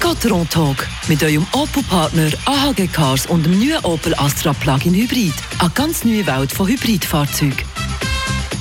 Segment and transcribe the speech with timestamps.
[0.00, 5.32] Der Gotteron Talk mit eurem Opel-Partner AHG Cars und dem neuen Opel Astra Plug-in Hybrid.
[5.58, 7.77] Eine ganz neue Welt von Hybridfahrzeugen.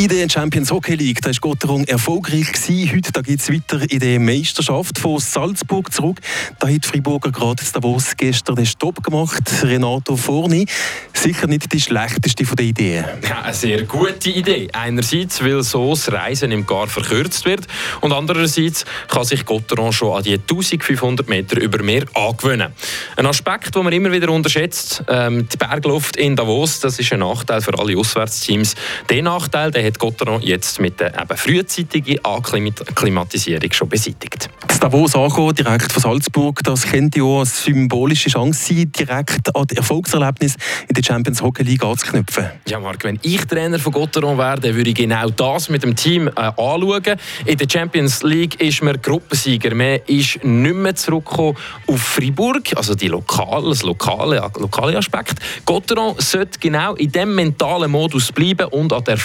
[0.00, 2.90] In der Champions Hockey League da ist Gotterung erfolgreich gewesen.
[2.90, 6.20] Heute geht es weiter in der Meisterschaft von Salzburg zurück.
[6.58, 9.42] Da hat Freiburger gerade Davos gestern den Stopp gemacht.
[9.62, 10.64] Renato Forni,
[11.12, 13.04] sicher nicht die schlechteste von den Ideen.
[13.28, 14.70] Ja, eine sehr gute Idee.
[14.72, 17.66] Einerseits, weil so das Reisen im Gar verkürzt wird
[18.00, 22.72] und andererseits kann sich Gotteron schon an die 1500 Meter über Meer angewöhnen.
[23.16, 27.18] Ein Aspekt, den man immer wieder unterschätzt, ähm, die Bergluft in Davos, das ist ein
[27.18, 28.74] Nachteil für alle Auswärtsteams.
[29.10, 34.48] Der Nachteil, den hat Gotteron jetzt mit der eben frühzeitigen Akklimatisierung schon beseitigt.
[34.66, 39.66] Das Davos ankommen, direkt von Salzburg, das könnte ja eine symbolische Chance sein, direkt an
[39.66, 40.56] das Erfolgserlebnis
[40.88, 42.46] in der Champions Hockey League anzuknüpfen.
[42.68, 45.96] Ja, Marc, wenn ich Trainer von Gotteron wäre, dann würde ich genau das mit dem
[45.96, 47.16] Team äh, anschauen.
[47.44, 49.74] In der Champions League ist man Gruppensieger.
[49.74, 55.34] Man ist nicht mehr zurückgekommen auf Fribourg, also die lokale, das lokale, lokale Aspekt.
[55.64, 59.16] Gotteron sollte genau in diesem mentalen Modus bleiben und an die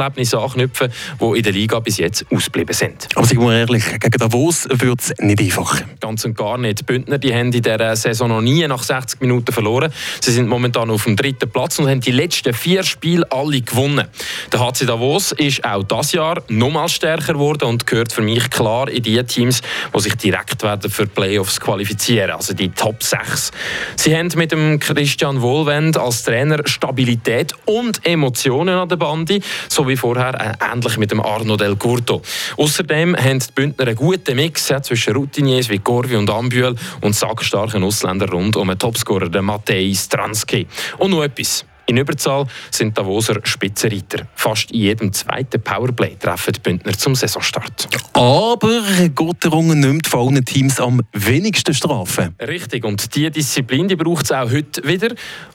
[0.00, 3.08] Erfolgserlebnisse anknüpfen, die in der Liga bis jetzt ausgeblieben sind.
[3.14, 5.80] Aber sagen wir ehrlich, gegen Davos wird es nicht einfach.
[6.00, 6.80] Ganz und gar nicht.
[6.80, 9.92] Die Bündner die haben in dieser Saison noch nie nach 60 Minuten verloren.
[10.20, 14.08] Sie sind momentan auf dem dritten Platz und haben die letzten vier Spiele alle gewonnen.
[14.52, 18.88] Der HC Davos ist auch das Jahr nochmal stärker geworden und gehört für mich klar
[18.88, 19.60] in die Teams,
[19.94, 23.50] die sich direkt werden für Playoffs qualifizieren, also die Top 6.
[23.96, 29.86] Sie haben mit dem Christian Wohlwend als Trainer Stabilität und Emotionen an der Bande, so
[29.90, 32.22] wie vorher äh, ähnlich mit dem Arno Del Curto.
[32.56, 37.82] Außerdem haben die Bündner einen guten Mix zwischen Routiniers wie Gorvi und Ambühl und sackstarken
[37.82, 40.66] Ausländern rund um den Topscorer, den Matej Stransky.
[40.98, 41.64] Und noch etwas.
[41.90, 44.28] In Überzahl sind Davoser Spitzenreiter.
[44.36, 47.88] Fast in jedem zweiten Powerplay treffen die Bündner zum Saisonstart.
[48.12, 48.82] Aber
[49.12, 52.36] Gotterungen nimmt von allen Teams am wenigsten Strafen.
[52.40, 55.08] Richtig, und diese Disziplin die braucht es auch heute wieder.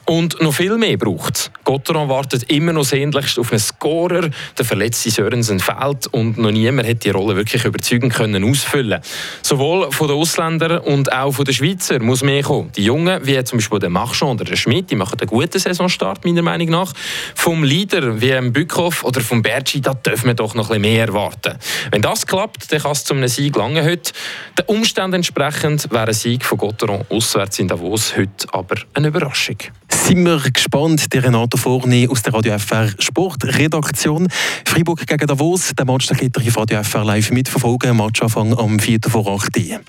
[0.04, 1.50] Und noch viel mehr braucht es.
[1.64, 4.30] Gotteron wartet immer noch sehnlichst auf einen Scorer.
[4.58, 9.00] Der verletzte Sörensen fehlt und noch niemand hat die Rolle wirklich überzeugend können ausfüllen
[9.42, 12.72] Sowohl von den Ausländern und auch von den Schweizer muss mehr kommen.
[12.76, 16.24] Die Jungen, wie zum Beispiel der Machon oder der Schmidt, die machen einen guten Saisonstart
[16.24, 16.92] meiner Meinung nach.
[17.36, 20.94] Vom Leader wie dem Bückhoff oder vom Bergi, da dürfen wir doch noch ein bisschen
[20.96, 21.56] mehr erwarten.
[21.92, 24.12] Wenn das klappt, dann kann es zu einem Sieg lange heute.
[24.58, 29.58] Den Umständen entsprechend wäre ein Sieg von Gotteron auswärts in Davos heute aber eine Überraschung.
[30.06, 34.28] Sind wir gespannt, der Renato Forni aus der Radio FR Sportredaktion.
[34.64, 37.96] Freiburg gegen Davos, der Match, den könnt ihr auf Radio FR live mitverfolgen.
[37.96, 39.00] Matchanfang am 4.
[39.08, 39.80] vor 8 Uhr.